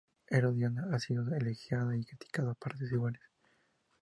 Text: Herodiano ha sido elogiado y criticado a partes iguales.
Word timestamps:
Herodiano 0.31 0.87
ha 0.91 0.97
sido 0.99 1.31
elogiado 1.35 1.93
y 1.93 2.03
criticado 2.03 2.49
a 2.49 2.55
partes 2.55 2.91
iguales. 2.91 3.21